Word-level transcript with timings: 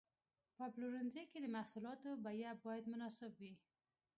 په 0.57 0.65
پلورنځي 0.73 1.23
کې 1.31 1.39
د 1.41 1.45
محصولاتو 1.55 2.09
بیه 2.23 2.51
باید 2.65 2.85
مناسب 2.93 3.31
وي. 3.41 3.53